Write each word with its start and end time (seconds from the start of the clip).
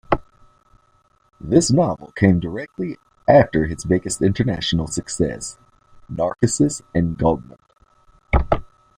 This 1.39 1.69
novel 1.71 2.11
came 2.15 2.39
directly 2.39 2.97
after 3.27 3.67
his 3.67 3.85
biggest 3.85 4.19
international 4.23 4.87
success, 4.87 5.59
"Narcissus 6.09 6.81
and 6.95 7.15
Goldmund". 7.15 7.59